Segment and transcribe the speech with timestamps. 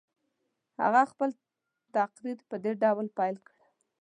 [0.81, 1.29] هغه خپل
[1.95, 3.55] تقریر په دې ډول پیل کړ.